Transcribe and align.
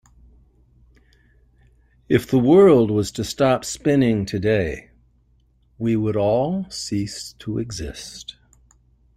If 2.09 2.25
the 2.25 2.39
world 2.39 2.89
was 2.89 3.11
to 3.11 3.23
stop 3.23 3.63
spinning 3.63 4.25
today, 4.25 4.89
we 5.77 5.95
would 5.95 6.15
all 6.15 6.65
cease 6.71 7.33
to 7.33 7.59
exist. 7.59 8.35